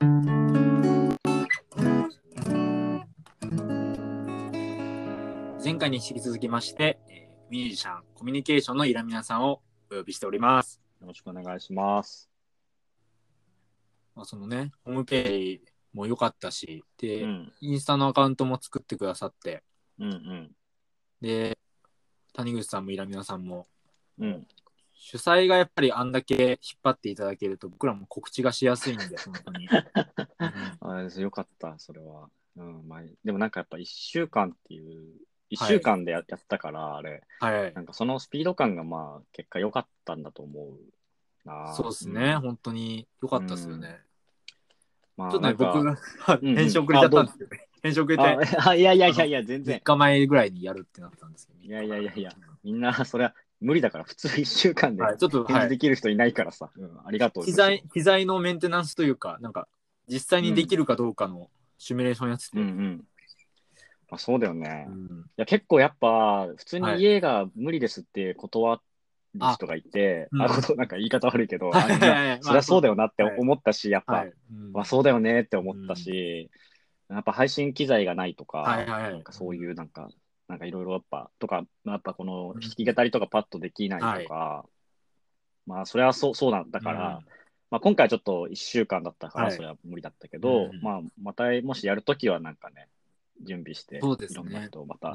[0.00, 0.08] 前
[5.78, 9.60] 回に引き続きまして、えーミュージシャン、コミュニケーションのイラミナさんを
[9.90, 10.80] お呼びしております。
[11.00, 12.30] よろしくお願いします。
[14.14, 17.52] まあ、そのね、ホームページも良かったし、で、うん。
[17.60, 19.64] インスタのアカウントも作ってくださって、
[19.98, 20.50] うんうん。
[21.20, 21.58] で、
[22.32, 23.66] 谷口さんもイラミナさんも、
[24.20, 24.46] うん。
[25.02, 29.66] 主催がやっぱりあんだけ引っ張っていただけると、僕らも告知がしやすいんで、 本当に。
[30.80, 32.28] うんあれですよかった、それは。
[32.56, 35.14] うん、まあ、でもなんかやっぱ1週間っていう、
[35.50, 37.80] 1週間でや,、やったから、あれ、はいな。
[37.80, 41.72] んかそのスピード感がまあ、結果良かったんだと思うな。
[41.72, 44.02] そうですね、ん本当に良かったですよね。
[45.16, 45.98] まあ、ちょっとね、僕が
[46.40, 47.68] うんうん編集遅れちゃったんですけどね。
[47.82, 48.22] 編集遅れて、
[48.78, 49.80] いやいやいやいや、全3然。
[49.82, 51.60] 日前ぐらいにやるってなったんですけど。
[51.60, 56.70] いやいやいやいやみんな、それは無理だから、普通1週間ではい、ちょっと、返事はい、できる人いないからさ。
[56.76, 57.44] うん、ありがとう。
[57.44, 59.68] 機材、機材のメンテナンスというか、なんか、
[60.08, 62.60] 実際にできるかどうかのシミュレーションやつで。
[62.60, 63.04] うんうん。
[64.10, 64.86] まあ、そうだよね。
[64.88, 68.80] いうんや、結構やっぱ、普通に家が無理ですって断
[69.34, 74.32] る人がいて、あうんあことなんか言い方悪いけど、そりゃそうだよなってはい思ったし、やっぱ、はい。
[74.52, 76.50] うんまあそうだよねって思ったし、
[77.08, 80.08] やっぱ配信機材がないとか、はいはいはいなんかそういうなんか、
[80.50, 84.66] なんかいろいろやっぱ、とか、やっぱこの弾き語りとかパッとできないとか、
[85.66, 87.24] まあそれはそうそうなんだから、うん
[87.70, 92.88] まあ今回ちょっと1週間だったからはいそれは無理だったけど、うんまあまたもしやるときはなんかね、
[93.42, 95.14] 準備して、そうですねいろんな人をまた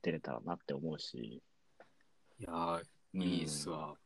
[0.00, 1.42] 出れたらなって思うし、
[2.40, 2.82] いやー、
[3.22, 3.96] いいっすわ。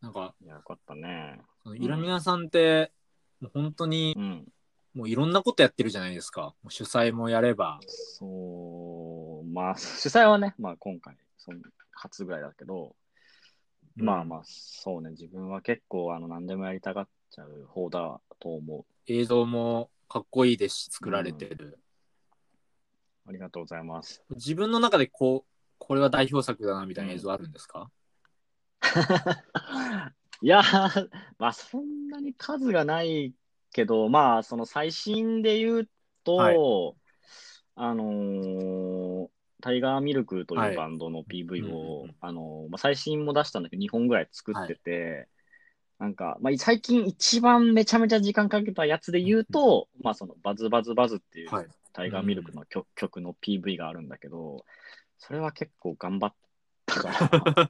[0.00, 0.46] なんか、うん。
[0.46, 1.40] いや、よかったね。
[1.74, 2.92] イラミナさんって、
[3.40, 4.48] もう本当にう、ん。
[4.94, 6.54] もういろんなことやってるじゃないですか。
[6.68, 7.80] 主催もやれば。
[7.86, 11.58] そう、まあ、主催はね、まあ今回、その
[11.92, 12.96] 初ぐらいだけど、
[13.96, 18.84] まあまあ、そうね、自分は結構、あの、何でもやりたがっちゃう方だと思う。
[19.06, 21.78] 映像もかっこいいですし、作られてる。
[23.26, 24.24] ありがとうございます。
[24.30, 27.90] 自分の中でこう、これは代表作だなみたいな映像あるんですか、
[30.42, 31.08] いやー、
[31.38, 33.34] まあそんなに数がない
[33.72, 35.90] けど、まあその最新で言う
[36.24, 36.56] と、はい。
[37.76, 39.28] あのー
[39.62, 40.70] タイガーミルクとはい。
[40.70, 45.28] いうバンドの PV を、うんあのーまあ、最新も出したんだけど、2本ぐらい作ってて、
[45.98, 51.66] なんか、まあ、最近一番めちゃめちゃ時間かけたやつで言うと、まあそのバズバズバズっていう、はい。
[51.92, 54.64] タイガーミルクの曲,、曲の PV があるんだけど、
[55.18, 56.34] それは結構頑張っ
[56.86, 57.68] たから、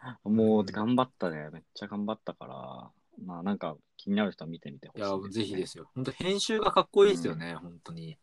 [0.24, 1.50] もう頑張ったね。
[1.50, 2.92] めっちゃ頑張ったから、
[3.24, 5.90] まあなんか気になる人は見てみてほしい、いや、ぜひですよ。
[5.94, 8.18] 本当編集がかっこいいですよね、本当に。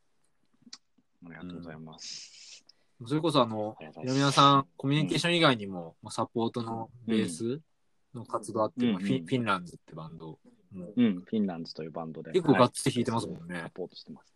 [1.25, 2.65] ありがとうございます。
[3.07, 4.31] それこそあのありがとう、ございます。
[4.31, 7.61] 皆さん、コミュニケーション以外にも、まあサポートのベース
[8.13, 10.39] の活動あって、うんまあフィうんフィンランズってバンド。
[10.71, 11.03] もう。
[11.03, 12.31] ん、フィンランズというバンドで。
[12.31, 13.55] 結構ガッツリ弾いてますもんね。
[13.55, 13.63] はい。
[13.63, 14.33] サポートしてます。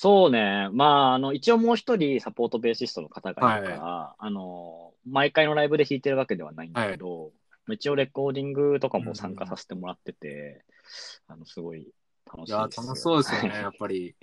[0.00, 7.32] そうね、まあ、あの一応もう一人サポートベーシストの方がいるから、あの毎回のライブで弾いてるわけではないんだけど、
[7.74, 10.64] 一応レコーディングとかも参加させてもらってて、
[11.26, 11.86] あのすごい
[12.26, 12.86] 楽しいや、いですよ。
[12.86, 14.14] 楽しそうですよね、 やっぱり。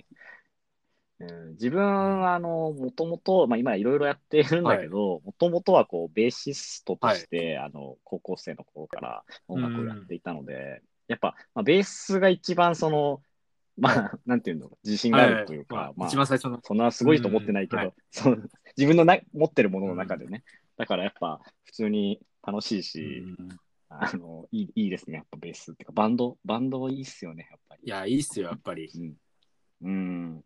[1.18, 13.22] うん自分は、あの、もともと、まあ今いろいろやってるんだけど、もともとはこう、ベーシストとして、あの、高校生の頃から音楽をやっていたので、やっぱ、まあ、ベースが一番その、
[13.78, 16.60] まあ、 なんていうの、自信があるというか、はいまあ一、番最初の。
[16.62, 20.44] そんなすごいと思ってないけど、うんは そう自分のな持ってるものの中でね、
[20.76, 23.48] だからやっぱ、普通に楽しいし、うん
[23.88, 27.82] あのいい、いいですね、やっぱベースっていうか、バンド、バンドいいっすよね、やっぱり。
[27.84, 28.90] いや、いいっすよ、やっぱり。
[29.82, 29.88] うん。
[29.88, 30.44] うん。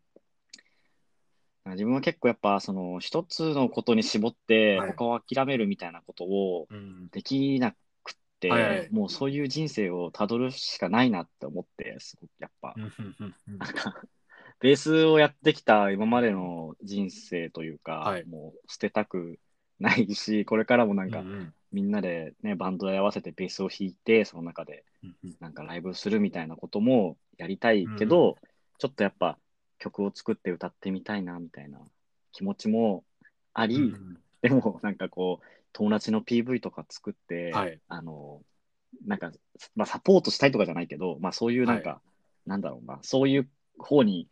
[1.65, 7.75] 自分は結構やっぱその一つのことに絞ってはい他を諦めるみたいなことをうんできなく
[8.11, 12.73] って、はいはいもうそういう人生をたどるしかないなって思ってすごくやっぱ
[13.73, 14.01] か
[14.59, 19.37] ベースをやってきた今までの人生というか、はいもう捨てたく
[19.79, 25.35] ないしこれからもなんかうんうんみんなでねバンドで合わせてベースを弾いてその中でうんうん。
[25.39, 28.37] なんかライブするみたいなこともやりたいけど、
[28.77, 29.37] ちょっとやっぱ
[29.79, 31.79] 曲を作って歌ってみたいなみたいな
[32.31, 33.03] 気持ちも
[33.53, 37.79] あり、うんでもなんかこう友達の PV とか作って、はい。
[37.87, 38.41] あの
[39.05, 39.31] なんか、
[39.75, 42.01] まあ、サポートしたいとかじゃないけど、まあ、そういうなんか、は
[42.45, 44.27] なんだろうなそういう方に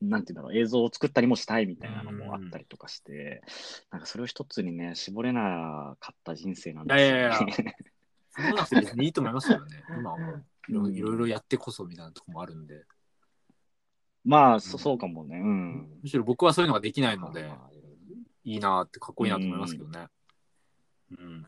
[0.00, 3.42] なんていうんだろう映像を作ったりもしたいみたいなのもあったりとかして、
[3.90, 7.18] なんかそれを一つにね絞れなかった人生なんですよね。
[7.18, 7.74] いやいやい
[8.30, 9.82] そうなくて別にいいと思いますよね。
[9.98, 12.84] 今はもういろうんいろやってこそみたいなとこもあるんで。
[14.24, 15.36] まあそそうかもね。
[15.38, 15.98] うん。
[16.02, 17.70] むしろ僕はそういうのができないので、まあ
[18.44, 20.06] いいなってかっこいいなと思いますけどね。
[21.10, 21.46] うん。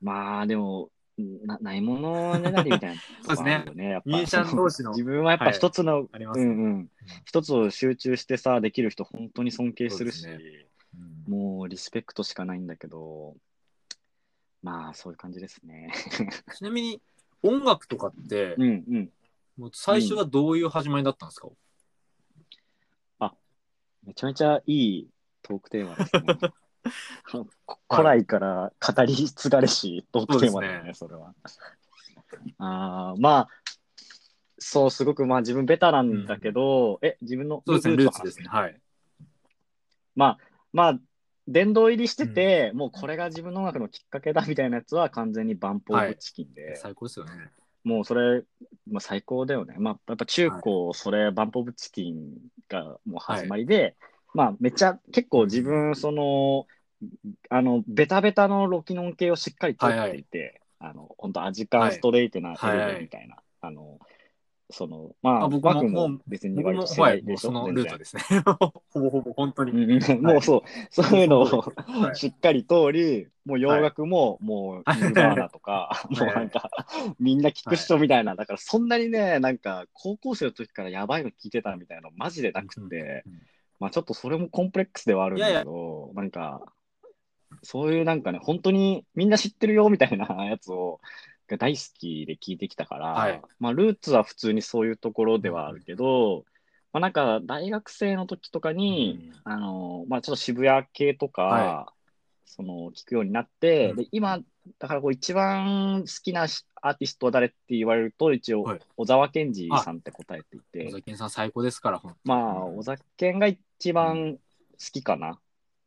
[0.00, 3.00] まあでも、なないものねだりみたいな
[3.34, 3.90] そうですね。
[3.90, 6.46] やっぱミュージシャン同士の自分はやっぱ一つの、ありますね。
[6.46, 6.90] うんうん、
[7.24, 13.34] 一つを集中してさ、できる人、本当に尊敬するし、そうんもうリスペクトしかないんだけど、
[14.62, 15.90] まあ、そういう感じですね。
[16.56, 17.00] ちなみに
[17.42, 19.12] 音楽とかって、うんうん。
[19.56, 21.48] もう最初はどういう始まりだったんですか、
[24.06, 25.08] めちゃめちゃいい
[25.42, 26.52] トークテーマですね。
[27.64, 31.34] こ古来から語り継がれしトークテーマだよね、それは。
[32.58, 33.48] あーまあ、
[34.58, 38.48] そう、すごくまあ自分ベタなんだけど、え、自分のそうですね、ルーツですね。
[38.48, 38.80] はい。
[40.14, 40.38] まあ、
[40.72, 41.00] まあ、
[41.48, 47.32] 殿堂入りしてて、もうこれが自分の音楽のきっかけだみたいなやつは完全にバンプオブチキンで、最高ですよね。
[47.84, 48.42] もうそれ、
[48.90, 49.76] まあ、最高だよね。
[49.78, 52.32] まあ、やっぱ中高、それ、バンプオブチキン
[52.68, 53.94] がもう始まりで、
[54.34, 56.66] まあ、めっちゃ、結構自分、その、
[57.50, 63.98] あの、ベタベタのロキノン系をしっかり取っていて、あの、本当味感ストレートなエレみたいな、あの、
[64.70, 68.22] その、まあ、あ僕も枠もう別に割と世代でしょ、うそのルートですね。
[68.90, 70.00] ほぼほぼ本当に。
[70.20, 72.16] もうそう、そういうのをはい。
[72.16, 76.68] しっかり通り、もう洋楽も、もう、はいニルバーナとか、 もうなんか、
[77.20, 83.24] みんな聞く人みたいな、だからそんなにね、なんか、高校生の時からやばいの聞いてたみたいなの、マジでなくて、
[83.78, 86.72] まあちょっとそれもコンプレックスではあるんだけど、なんか、
[87.62, 91.00] そういうなんかね、本当にみんな知ってるよみたいなやつを、
[91.48, 93.42] が大好きで聞いてきたから、はい。
[93.60, 96.44] まあルーツは普通にそういうところではあるけど、
[96.92, 99.52] まあなんか大学生の時とかに、うん。
[99.52, 101.92] あの、まあちょっと渋谷系とか、は
[102.44, 103.96] その聞くようになって、うん。
[103.96, 104.40] で今、
[104.78, 108.80] だからこう一番好きなしアーティストは誰って言われると、一応、はい。
[108.96, 110.86] 小沢健二さんって答えていて。
[110.86, 114.38] 小、崎さん最高ですから、まあ、小沢健が一番好
[114.92, 115.38] きかな。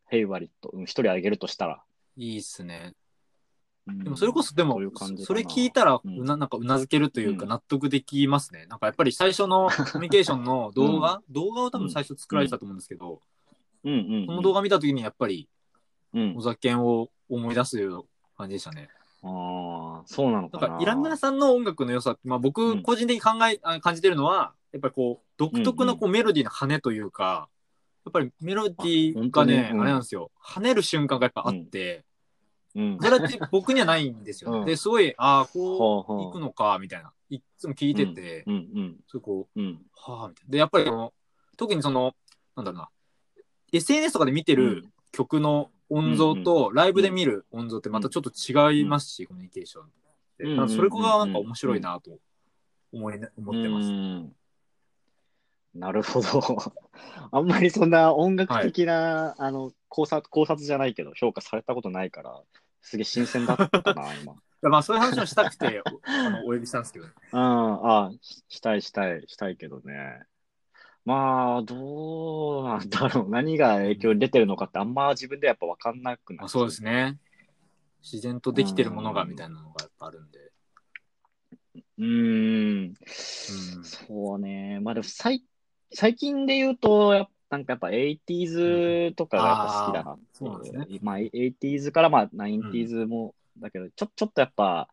[0.09, 0.69] ヘイワリット。
[0.73, 1.81] うん一人あげるとしたら。
[2.17, 2.93] いいっすね。
[3.87, 8.65] うんでもそれこそ、でもそういう感じかなそれ聞いたらううんな、なんかうなずけるというか、うん納得できますね。
[8.67, 13.21] なんかやっぱり最初の コミュニケーションの動画、動画を多分最初作られてたと思うんですけど、
[13.83, 14.25] うんうんうん。
[14.25, 15.47] その動画見たときにやっぱり
[16.13, 16.41] うん小。
[16.41, 18.03] 崎健を思い出すような
[18.37, 18.89] 感じでしたね。
[19.21, 20.67] ああ、そうなのかな。
[20.67, 27.47] なんかイラミナさんの音楽の良さって、まあ、う僕ん個人的に考え、あ感じてるのはやっぱりこう独特なこうメロディーの羽というか、や
[28.09, 29.79] っぱりメロディーがねあ,、あ本当に？
[29.79, 29.85] うん。
[29.85, 30.31] れなんですよ。
[30.43, 32.05] 跳ねる瞬間がやっぱあって、
[32.75, 32.97] うん。
[33.01, 34.59] それって僕にはないんですよ、ね。
[34.59, 34.65] うん。
[34.65, 37.13] ですごいああこほう行くのかみたいな。
[37.29, 39.85] いっつも聞いてて、うんうんすごいこううん。
[39.93, 40.51] はあみたいな。
[40.51, 41.13] でやっぱりその
[41.57, 42.15] 特にその
[42.55, 42.89] なんだろうな。
[43.71, 49.87] SNS とかで見てる曲の音像とライブで見る音像ってまたちょっと違いますし、コミュニケーションっ
[50.67, 52.19] て、それがなんか面白いなと
[52.91, 54.35] 思い、思ってます、うん
[55.73, 56.73] なるほど。
[57.31, 62.41] あんまりそんな音楽的な、あの考察考察じゃないけど、評価されたことないから、
[62.81, 64.35] すげえ新鮮だったな、 今。
[64.61, 67.39] まあそういう話をしたくてお あのお呼びしたんですけどねうん、
[67.87, 70.23] あししたいしたいしたいけどね。
[71.05, 73.29] まあ、どうなんだろう。
[73.29, 77.17] 何が影響出てるのかってあんま自分でやっぱ分かんなくなあそうですね
[78.03, 80.39] 自然とできてるものがうんみたいなのがやっぱあるんで、
[81.97, 82.83] うーん。
[82.85, 82.95] うん
[83.83, 84.79] そうね。
[84.81, 85.43] まあでも最
[85.91, 90.49] 最近で言うと、やっぱなんかやっぱ 80s とかがやっぱ好きだなってう。
[90.49, 90.87] なんですね。
[91.01, 94.87] まあ 80s からまあ 90s もだけど、ちょちょっとやっぱ、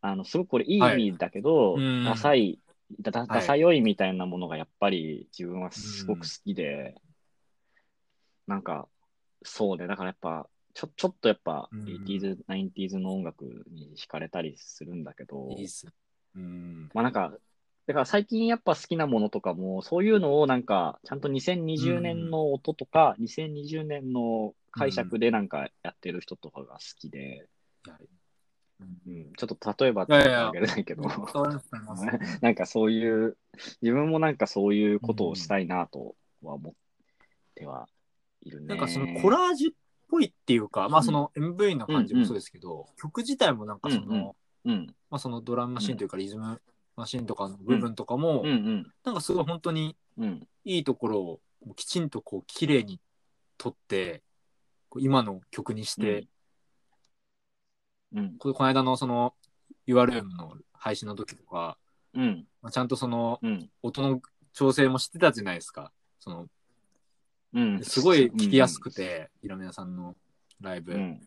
[0.00, 2.04] あの、すごくこれいい意味だけど、はいうん。
[2.04, 2.58] ダサい、
[3.00, 6.94] ダサいみたいなものがやっぱり自分はすごく好きで、
[8.46, 8.88] なんか、
[9.44, 11.84] そうね、だからやっぱ、ちょちょっとやっぱうん。
[11.86, 15.86] 80s、90s の音楽に惹かれたりするんだけど、いいっす
[16.34, 16.90] うん。
[16.94, 17.32] まあなんか、
[17.86, 27.48] だから最近やっぱ好きなものとかも、そういうのをなんか、ちゃんと2020年の音とか、2020年の解釈でなんかやってる人とかが好きで、
[27.86, 27.98] いや
[29.06, 30.48] うん、ちょっと例えばっていやいや。
[30.48, 31.02] あげれないけど、
[32.40, 33.36] なんかそういう、
[33.80, 36.74] 自分もなんかそういうことをしたいなとは思っ
[37.54, 37.88] ては
[38.42, 38.68] いるね。
[38.68, 39.74] なんかそのコラージュっ
[40.08, 46.60] ぽいっていうか、まあその MV の感じもそうですけど、曲自体もなんかその、うんうんうん、まあそのドラムマシンというかリズム
[47.02, 51.40] マシンとかの部分とかも、うんうん、なんかすごい本当にうん、いいところを
[51.74, 53.00] きちんとこう綺麗に
[53.56, 54.22] 撮って、
[54.88, 56.26] こう今の曲にして、
[58.14, 59.34] うん、これこの間のその
[59.86, 61.78] URM の配信の時とか、
[62.14, 64.20] うん、まあ、ちゃんとそのうん、音の
[64.52, 65.92] 調整もしてたじゃないですか。
[66.20, 66.46] その
[67.54, 67.82] うん。
[67.82, 70.14] すごい聞きやすくて、いろみなさんの
[70.60, 70.92] ライブ。
[70.92, 71.20] うん。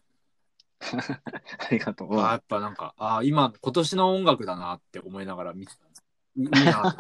[0.94, 1.00] うん。
[1.00, 2.20] ありがとう。
[2.20, 6.06] あーやっぱなんか、ああ、今、今年の音楽だなって思いながら見てたんです。
[6.38, 6.92] いいいな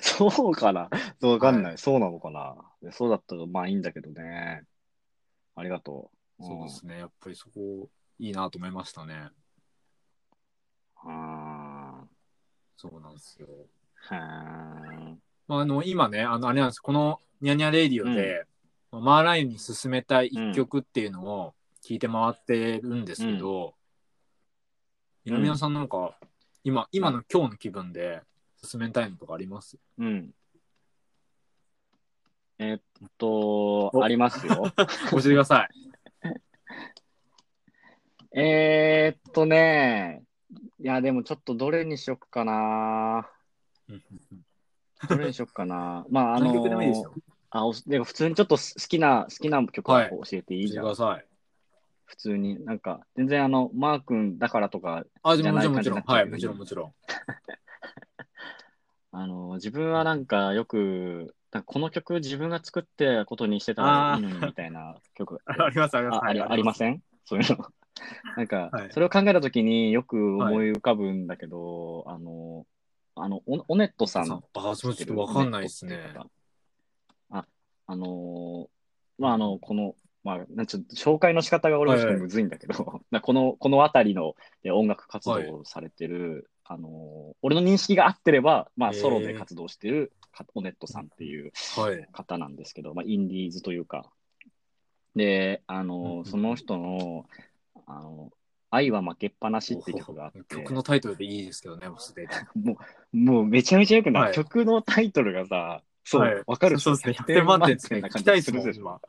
[0.32, 0.88] そうかな
[1.22, 2.56] わかんない、そうなのかな
[2.92, 4.64] そうだったらまあいいんだけどね。
[5.54, 6.44] ありがとう。
[6.44, 6.98] そうですね。
[6.98, 9.28] やっぱりそこ、いいなと思いましたね。
[12.76, 13.46] そうなんですよ。
[13.94, 15.16] はー
[15.48, 18.46] まあ、あの今ね、あのあれなんですこのニャニャレイディオで、
[18.90, 23.74] マーライオンに進めたい一曲っていうのを聞いて回ってるんですけど、
[25.24, 26.16] 南野さんなんか、
[26.64, 28.22] 今、今の今日の気分で
[28.62, 29.78] 進めたいのとかあります？
[29.98, 30.34] うん。
[32.58, 32.80] えっ
[33.16, 34.70] と、おありますよ。
[35.10, 35.68] 教えてください。
[38.38, 40.22] えーっとね、
[40.78, 43.28] いや、でもちょっとどれにしよっかな。
[45.08, 46.04] どれにしよっかな。
[46.10, 46.52] まあ、あの。
[47.52, 50.68] あおでも普通にちょっと好きな、好きな曲をはい教えていい？
[50.68, 50.84] じゃん。
[50.84, 51.26] 教えてください。
[52.10, 52.62] 普通に。
[52.64, 56.16] なんか、全然あの、マー君だからとか、あ、でじゃないももちろん、もちろん。
[56.16, 56.92] はい、もちろん、もちろん。
[59.12, 61.36] あの、自分はなんかよく、
[61.66, 66.16] この曲自分が作ってことにしてたらいいのにみたいな曲が あります、あります。
[66.16, 67.00] あありありません？
[67.24, 67.64] そういうの。
[68.36, 72.66] なんか、はいそれを考えたときによく思い浮かぶんだけど、あの、
[73.14, 74.42] あの、オオネットさん。
[74.54, 76.12] あ、そうちょっとわかんないですね。
[77.30, 77.46] あ、
[77.86, 78.68] あのー
[79.20, 92.06] まあ、あの、この、まあ、なんちょっと紹介の仕方が俺もちょっとむずいんだけど、 なこの、この辺りのえ音楽活動をされてる、あのー俺の認識が合ってれば、まあ、ソロで活動してるかオネットさんっていうはい。
[92.12, 94.10] 方なんですけど、まあ、インディーズというか。
[95.16, 97.26] で、あの、その人の、
[97.86, 98.30] あの、
[98.70, 102.28] 愛は負けっぱなしっていう曲があって、曲のタイトルでいいですけどね、もうすでに。
[102.62, 102.78] も
[103.12, 104.34] う、もうめちゃめちゃよくない、はい。
[104.34, 107.14] 曲のタイトルがさ、そう、わ、はいかるそうですね。
[107.14, 108.00] 100 点満点ですね。
[108.00, 108.82] な感聞きたいでするでしょ。
[108.82, 109.00] 今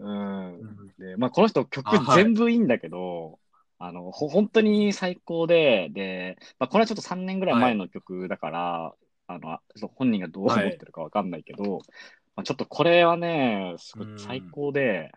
[0.00, 0.54] うん。
[0.54, 3.38] うんで、まあ、この人曲あはい全部いいんだけど、
[3.78, 8.94] あの、ほ本当に最高で、で、まあ、これはちょっと3年ぐらい前の曲だから、
[9.28, 11.80] あの、そう本人がどう思ってるかわかんないけど、
[12.34, 15.12] まあ、ちょっとこれはね、すごい最高で、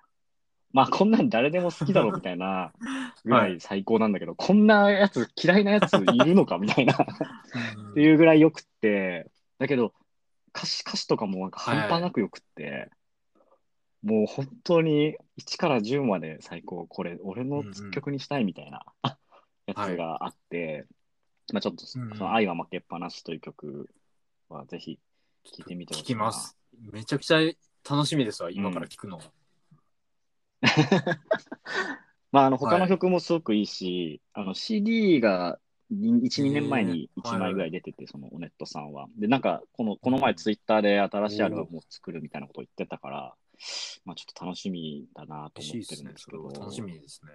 [0.71, 2.71] まあ、こんなん誰でも好きだろみたいな
[3.25, 6.93] ぐらい最高なんだけど、こんなやつ、嫌いなやついるのかみたいな。
[6.93, 9.93] っていうぐらいよくって、だけど
[10.55, 12.89] 歌詞歌詞とかもなんか半端なくよくって、
[14.01, 18.85] もう本当に1から10まで最高、これ俺の曲にしたいみたいな。
[19.69, 20.85] やつがあって、
[21.53, 22.17] まあちょっとそうんうん。
[22.17, 23.89] の愛は負けっぱなしという曲
[24.49, 24.99] はぜひ
[25.43, 26.15] 聴いてみてほしいな。
[26.15, 26.57] 聞きます。
[26.91, 27.39] めちゃくちゃ
[27.89, 29.21] 楽しみですわ、今から聞くの。
[32.31, 35.59] まああの他はいの曲もすごくいいし、あの CD が
[35.91, 39.08] 1、2年前にへー1枚ぐらい出てて、そのオネットさんは。
[39.17, 43.36] で、なんかこの、この前ツイッターで新しいアルバムを作るみたいなことを言ってたから、
[44.05, 46.17] まあちょっと楽しみだなと思ってるんで。
[46.17, 46.50] すけど。
[46.51, 47.31] 楽しみですね。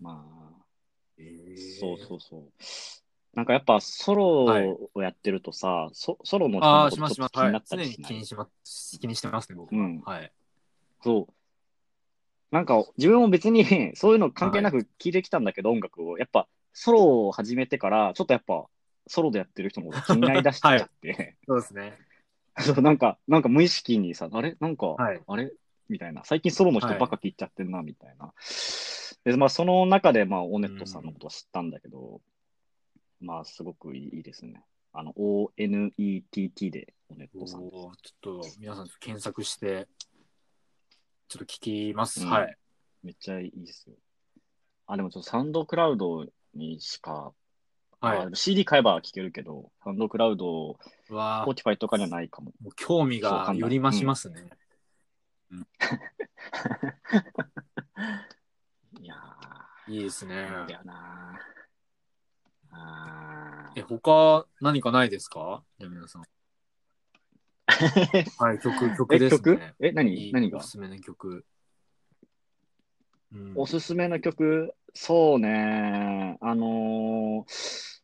[0.00, 0.24] ま
[0.58, 0.64] あ、
[1.18, 2.42] えそうそうそう。
[3.34, 8.98] なんかやっぱソロをやってるとさ、ソソロの人ょっと気になったりしない、気にします。
[8.98, 9.80] 気にしてますね、僕は。
[9.82, 10.32] うんはい。
[11.02, 11.32] そう。
[12.50, 13.64] なんか自分も別に
[13.94, 16.18] そういうの関係なく聴いてきたんだけど、音楽を。
[16.18, 18.66] やっぱソロを始めてから、ちょっとやっぱ
[19.06, 21.98] ソロでやってる人のこと気になりだしちゃって、そうですね。
[22.58, 24.56] そうなんか、なんか無意識にさ、あれ？
[24.60, 25.22] なんか、はい。
[25.26, 25.52] あれ？
[25.88, 26.24] みたいな。
[26.24, 28.32] 最近ソロの人ばっか聞いちゃってんな、みたいな。
[29.24, 32.20] で、まあその中で、まあオネットさんのことは知ったんだけど、
[33.20, 34.62] まあすごくいいいいですね。
[34.92, 39.88] あの、ONETT でオネットさんちょっと皆さん検索して、
[41.28, 42.22] ちょっと聞きます。
[42.22, 42.56] うんはい。
[43.02, 43.96] めっちゃいいですよ。
[44.86, 47.32] あ、でもちょっとサウンドクラウドにしか、
[48.00, 50.78] はい CD 買えば聴けるけど、サウンドクラウド、
[51.10, 52.52] うわー Spotify とかにはないかも。
[52.62, 54.48] もう興味がより増しますね。
[59.00, 59.14] いや
[59.88, 60.48] いいですね。
[60.66, 61.38] だよな
[62.72, 65.62] あえ、他何かないですか？
[65.78, 66.22] 皆さん。
[68.38, 69.74] はい、曲、曲え、です曲ね。
[69.80, 70.32] え、何？
[70.32, 70.58] 何が？
[70.58, 71.44] おすすめの曲。
[73.32, 73.52] うん。
[73.56, 78.00] おすすめの曲、そうね、あのー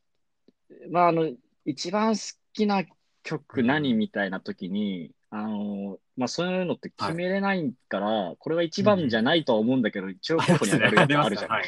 [0.91, 1.31] まあ、あの、
[1.65, 2.85] 一番好きな
[3.23, 3.67] 曲うん。
[3.67, 11.65] 何みたいな時に、あのーまあ、そういうのって決めれないから、これは一番じゃないとは思うんだけど、一応候補に上がるやつあるじゃない。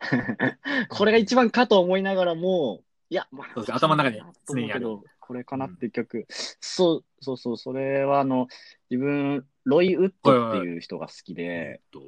[0.88, 4.86] これが一番かと思いながらも、いや、まあ頭の中に常にある。
[5.20, 8.48] これかなっていう曲、そうそうそう、それはあの、
[8.90, 12.02] 自分、ロイ・ウッドっていう人が好きで、えっと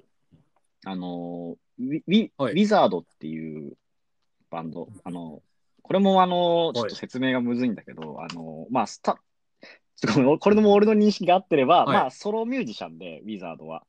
[0.84, 2.52] あの、ウィウィはい。
[2.52, 3.76] ウィザードっていう
[4.50, 5.42] バンド、あの、
[5.82, 9.20] これもあの、ちょっと説明がむずいんだけど、あの、まあ、スタ、
[9.96, 10.38] ちょっとごめん。
[10.38, 11.96] これでも俺の認識が合ってれば、はい。
[11.96, 13.84] まあ、ソロミュージシャンで、ウィザードは。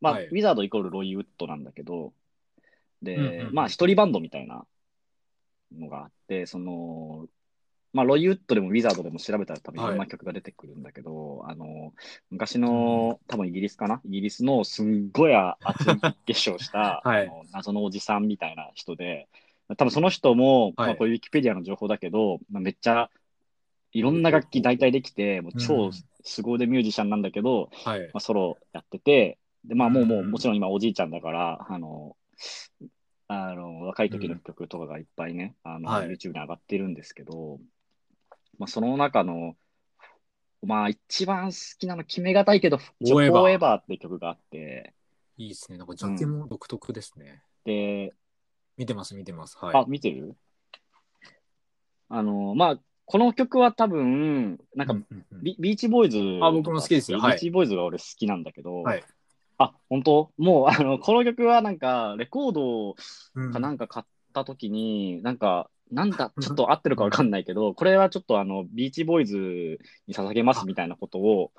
[0.00, 0.26] まあ、はい。
[0.26, 2.12] ウィザードイコールロイ・ウッドなんだけど、
[3.02, 3.54] で、うんうんうん。
[3.54, 4.64] まあ、一人バンドみたいな
[5.72, 7.26] のがあって、その、
[7.92, 11.92] まあ、ロイ・ウッドでもウィザードでも調べたら多分いろんな曲が出てくるんだけど、あの、
[12.30, 14.00] 昔の、多分イギリスかな？
[14.04, 17.22] イギリスのすんごい厚い化粧した、 はい。
[17.22, 19.28] あの謎のおじさんみたいな人で、
[19.76, 20.86] 多分その人も、はい。
[20.88, 23.10] まあ、これウィキペディアの情報だけど、まあ、めっちゃ
[23.92, 25.92] いろんな楽器大体できて、もうう超ん
[26.22, 28.00] 凄腕ミュージシャンなんだけど、はい。
[28.12, 30.30] まあ、ソロやってて、で、まあもう、もう、うん。
[30.30, 32.16] もちろん今おじいちゃんだから、あの、
[33.28, 36.08] あの、若い時の曲とかがいっぱいね、あの、はい。
[36.08, 37.58] YouTube に上がってるんですけど、
[38.60, 39.56] まあその中の、
[40.62, 44.92] まあ一番好きなの決めがたいけど、ちょ Forever フォーエバーって曲があって、
[45.38, 45.78] いいですね。
[45.78, 47.42] なんかジャケも独特ですね。
[47.64, 48.12] で、
[48.76, 49.56] 見てます、見てます。
[49.56, 49.76] はい。
[49.76, 50.36] あ、見てる？
[52.10, 55.42] あの、まあ、この曲は多分、なんかうんうんうん。
[55.42, 57.18] ビ、ビーチボーイズあ僕も好きですよ。
[57.18, 57.30] はい。
[57.32, 59.02] ビーチボーイズが俺好きなんだけど、はい。
[59.56, 60.32] あ、本当？
[60.36, 62.94] もう、あの、この曲はなんか、レコード
[63.34, 69.36] うんかなんか買った時に、なんか、なんだ、ちょっと合ってるかわかんないけど、これはちょっとあの、ビーチボーイズ
[70.06, 71.52] に捧げますみたいなことを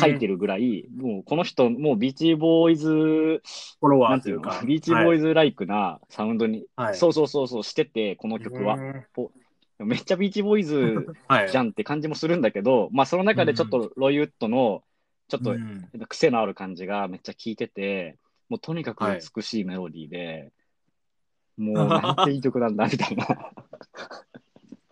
[0.00, 4.60] 書いてるぐらい、もうこの人、もうビーチボーイズ、フォロワなんていうか。
[4.66, 6.96] ビーチボーイズライクなサウンドに、はい。
[6.96, 8.76] そうそうそうそうしてて、この曲は。
[8.76, 11.50] へめっちゃビーチボーイズー はい。
[11.50, 14.82] じゃんって感じもするんだけど、まあその中でちょっとロイウッドの
[15.28, 20.52] ちょっとうん癖のある感じがめっちゃ効いてて、もうとにかくはい美しいメロディーで、
[21.60, 23.26] もうなんていい曲なんだみたいな、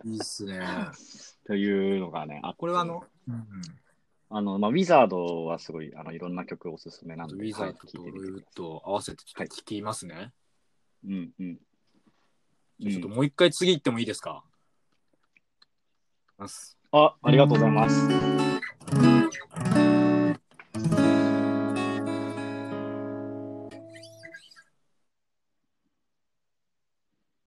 [0.05, 0.61] いいっすね。
[1.47, 3.45] というのがね、あこれはあの、うん
[4.31, 10.33] あの、まあ、ウィザードはすごいあのいろんな曲おすすめなんで、ウィザーはいドとロイウッ聞いてみてくださド合わせてちょっと聞きますね。
[11.05, 11.09] い。
[11.09, 11.59] うんうん。
[12.91, 14.45] ちょっともう一回次行ってもいいですか？
[16.37, 16.77] ます。
[16.93, 18.09] あ、ありがとうございます。